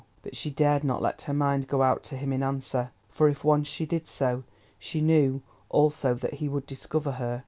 But 0.23 0.35
she 0.35 0.49
dared 0.49 0.83
not 0.83 0.99
let 1.03 1.21
her 1.21 1.33
mind 1.35 1.67
go 1.67 1.83
out 1.83 2.01
to 2.05 2.17
him 2.17 2.33
in 2.33 2.41
answer, 2.41 2.89
for, 3.07 3.29
if 3.29 3.43
once 3.43 3.67
she 3.67 3.85
did 3.85 4.07
so, 4.07 4.43
she 4.79 4.99
knew 4.99 5.43
also 5.69 6.15
that 6.15 6.33
he 6.41 6.49
would 6.49 6.65
discover 6.65 7.11
her. 7.21 7.39